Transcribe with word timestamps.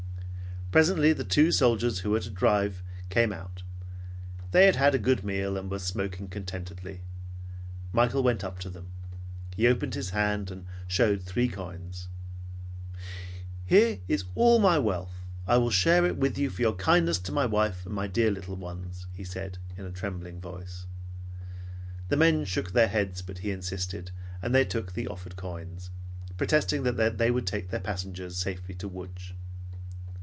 Presently 0.71 1.11
the 1.11 1.25
two 1.25 1.51
soldiers 1.51 1.99
who 1.99 2.11
were 2.11 2.21
to 2.21 2.29
drive 2.29 2.81
came 3.09 3.33
out. 3.33 3.63
They 4.51 4.67
had 4.67 4.77
had 4.77 4.95
a 4.95 4.99
good 4.99 5.21
meal 5.21 5.57
and 5.57 5.69
were 5.69 5.79
smoking 5.79 6.29
contentedly. 6.29 7.01
Michael 7.91 8.23
went 8.23 8.41
up 8.41 8.57
to 8.59 8.69
them. 8.69 8.93
He 9.53 9.67
opened 9.67 9.95
his 9.95 10.11
hand 10.11 10.49
and 10.49 10.65
showed 10.87 11.21
three 11.23 11.49
coins. 11.49 12.07
"Here 13.65 13.99
is 14.07 14.23
all 14.33 14.59
my 14.59 14.79
wealth. 14.79 15.11
I 15.45 15.57
will 15.57 15.71
share 15.71 16.05
it 16.05 16.15
with 16.15 16.35
for 16.35 16.61
your 16.61 16.75
kindness 16.75 17.19
to 17.19 17.33
my 17.33 17.45
wife 17.45 17.85
and 17.85 18.13
dear 18.13 18.31
little 18.31 18.55
ones," 18.55 19.07
he 19.11 19.25
said 19.25 19.57
in 19.75 19.83
a 19.83 19.91
trembling 19.91 20.39
voice. 20.39 20.85
The 22.07 22.15
men 22.15 22.45
shook 22.45 22.71
their 22.71 22.87
heads, 22.87 23.21
but 23.21 23.39
he 23.39 23.51
insisted, 23.51 24.11
and 24.41 24.55
they 24.55 24.63
took 24.63 24.93
the 24.93 25.09
offered 25.09 25.35
coins, 25.35 25.89
protesting 26.37 26.83
that 26.83 27.17
they 27.17 27.29
would 27.29 27.45
take 27.45 27.71
their 27.71 27.81
passengers 27.81 28.37
safely 28.37 28.73
to 28.75 28.87
Lodz. 28.87 29.33